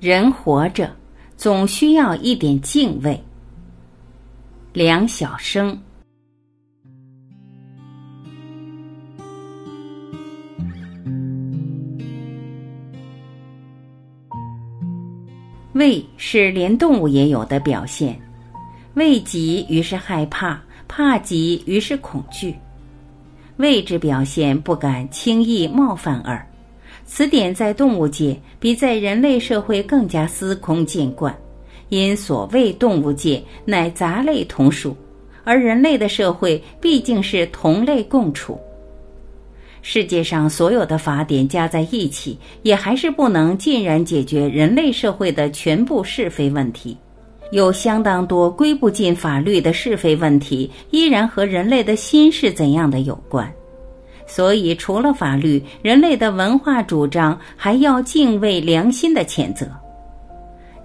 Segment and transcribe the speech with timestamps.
[0.00, 0.90] 人活着
[1.36, 3.22] 总需要一点敬畏。
[4.72, 5.78] 梁晓声。
[15.74, 18.18] 畏是连动物也有的表现，
[18.94, 20.58] 畏极于是害怕，
[20.88, 22.54] 怕极于是恐惧。
[23.58, 26.49] 畏之表现不敢轻易冒犯耳。
[27.12, 31.36] 此点在动物界比在人类社会更加司空见惯，
[31.88, 34.96] 因所谓动物界乃杂类同属，
[35.42, 38.56] 而人类的社会毕竟是同类共处。
[39.82, 46.96] 世界上所有的法典加在一起，也还是不能尽然解决人类社会的全部是非问题，
[47.50, 53.52] 有相当多归不进法律的是非问题，依然和人类的心是怎样的有关。
[54.32, 59.66] 所以，除了法律，人类的文化主张还要敬畏良心的谴责。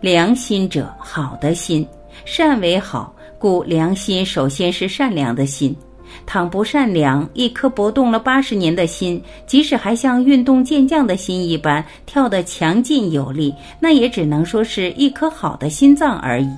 [0.00, 1.86] 良心者，好的心，
[2.24, 5.76] 善为好，故良心首先是善良的心。
[6.24, 16.48] 倘不善良，一颗搏动了八十年的心，即使还像运动健将的心一般跳得强劲有力，那也只能说是一颗好的心脏而已。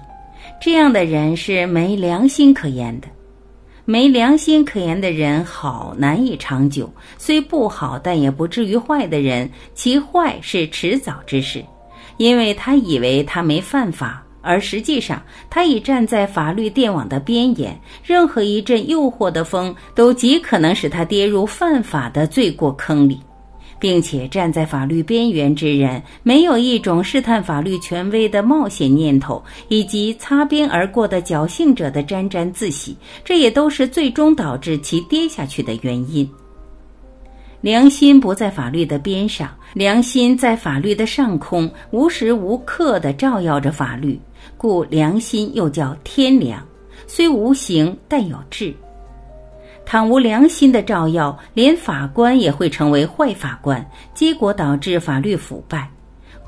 [0.60, 3.08] 这样的人是没良心可言的。
[3.88, 6.86] 没良心可言的人，好难以长久；
[7.18, 11.64] 虽不好，但也不至于坏的人，其坏是迟早之事，
[12.16, 23.20] 因为他以为他没犯法，而实际上他已站在法律电网的边沿，任何一阵诱惑的风，都极可能使他跌入犯法的罪过坑里。
[23.78, 36.28] 并且站在法律边缘之人，没有一种试探法律权威的冒险念头，以及擦边而过的侥幸者的沾沾自喜，这也都是最终导致其跌下去的原因。
[37.60, 44.20] 良心不在法律的边上，良心在法律的上空，无时无刻地照耀着法律，
[44.56, 46.64] 故良心又叫天良，
[47.06, 48.72] 虽无形但有质。
[49.86, 55.88] 倘无良心的照耀，连法官也会成为坏法官，结果导致法律腐败。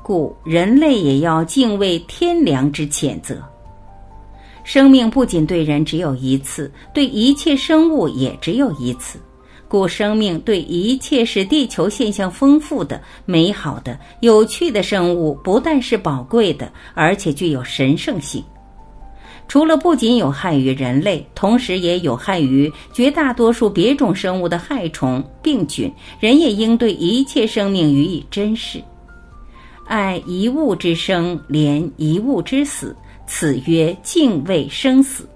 [0.03, 3.41] 故人类也要敬畏天良之谴责。
[4.65, 9.17] 生命不仅对人只有一次，对一切生物也只有一次。
[9.69, 18.43] 故生命对一切使地球现象丰富的、美好的、有趣的生物，不但是宝贵的，而且具有神圣性。
[19.49, 28.79] 除了不仅有害于人类，同时也有害于绝大多数别种生物的害虫、病菌，人也应对一切生命予以珍视。
[29.85, 32.95] 爱一物之生，怜一物之死，
[33.25, 35.27] 此曰敬畏生死。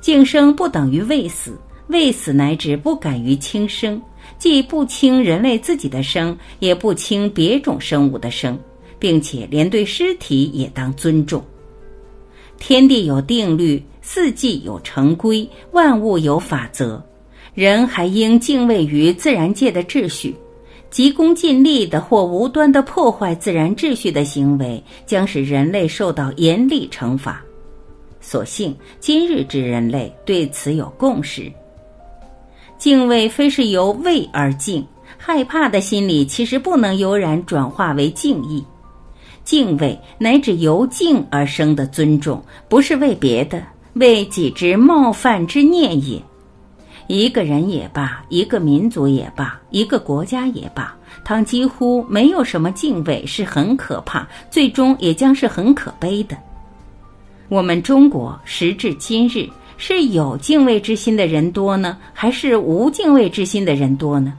[0.00, 4.02] 敬生不等于畏死，畏死乃指不敢于轻生，
[4.38, 8.58] 既不轻人类自己的生，也不轻别种生物的生，
[8.98, 11.40] 并且连对尸体也当尊重。
[12.58, 17.02] 天地有定律，四季有成规，万物有法则，
[17.54, 20.36] 人还应敬畏于自然界的秩序。
[20.90, 27.42] 急功近利的或无端的破坏自然秩序的行为，将使人类受到严厉惩罚。
[28.20, 31.50] 所幸今日之人类对此有共识。
[32.78, 34.84] 敬畏非是由畏而敬，
[35.16, 38.64] 害怕的心理其实不能悠然转化为敬意。
[39.48, 43.62] 敬畏乃指由敬而生的尊重，不是为别的，
[43.94, 46.22] 为己之冒犯之念也。
[47.06, 50.94] 一个人也罢，一个民族也罢，一个国家也罢，
[51.24, 56.36] 倘几乎没有什么敬畏，是很可怕，最终也将是很可悲的。
[57.48, 59.48] 我们中国时至今日，
[59.78, 64.34] 是有敬畏之心的人多呢，还是无敬畏之心的人多呢？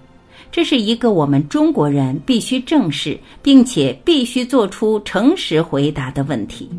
[0.52, 6.70] 这是一个我们中国人必须正视，并且必须做出诚实回答的问题。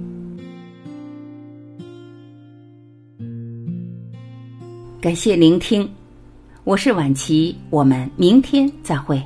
[5.01, 5.89] 感谢聆听，
[6.65, 9.23] 我是晚琪，我们明天再会。